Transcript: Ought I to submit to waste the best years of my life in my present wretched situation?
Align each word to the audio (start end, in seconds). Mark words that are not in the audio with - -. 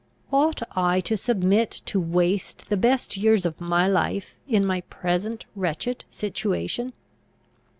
Ought 0.33 0.63
I 0.75 0.99
to 1.01 1.15
submit 1.15 1.69
to 1.85 1.99
waste 1.99 2.69
the 2.69 2.75
best 2.75 3.17
years 3.17 3.45
of 3.45 3.61
my 3.61 3.87
life 3.87 4.33
in 4.47 4.65
my 4.65 4.81
present 4.89 5.45
wretched 5.55 6.05
situation? 6.09 6.93